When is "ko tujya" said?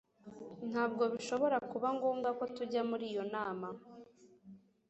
2.37-2.81